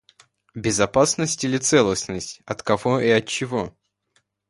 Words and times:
Безопасность 0.55 1.43
и 1.43 1.57
целостность 1.59 2.41
от 2.47 2.63
кого 2.63 2.99
и 2.99 3.09
от 3.11 3.27
чего? 3.27 3.77